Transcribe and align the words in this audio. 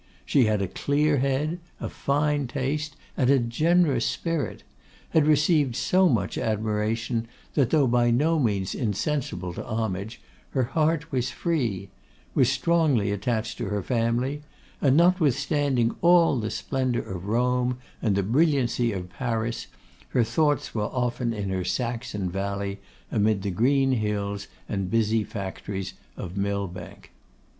She 0.25 0.45
had 0.45 0.63
a 0.63 0.67
clear 0.67 1.17
head, 1.17 1.59
a 1.79 1.87
fine 1.87 2.47
taste, 2.47 2.95
and 3.15 3.29
a 3.29 3.37
generous 3.37 4.03
spirit; 4.03 4.63
had 5.11 5.27
received 5.27 5.75
so 5.75 6.09
much 6.09 6.39
admiration, 6.39 7.27
that, 7.53 7.69
though 7.69 7.85
by 7.85 8.09
no 8.09 8.39
means 8.39 8.73
insensible 8.73 9.53
to 9.53 9.63
homage, 9.63 10.19
her 10.57 10.63
heart 10.63 11.11
was 11.11 11.29
free; 11.29 11.91
was 12.33 12.49
strongly 12.49 13.11
attached 13.11 13.59
to 13.59 13.65
her 13.65 13.83
family; 13.83 14.41
and, 14.81 14.97
notwithstanding 14.97 15.95
all 16.01 16.39
the 16.39 16.49
splendour 16.49 17.03
of 17.03 17.27
Rome, 17.27 17.77
and 18.01 18.15
the 18.15 18.23
brilliancy 18.23 18.91
of 18.93 19.11
Paris, 19.11 19.67
her 20.09 20.23
thoughts 20.23 20.73
were 20.73 20.85
often 20.85 21.31
in 21.31 21.49
her 21.49 21.63
Saxon 21.63 22.27
valley, 22.27 22.79
amid 23.11 23.43
the 23.43 23.51
green 23.51 23.91
hills 23.91 24.47
and 24.67 24.89
busy 24.89 25.23
factories 25.23 25.93
of 26.17 26.35
Millbank. 26.35 27.11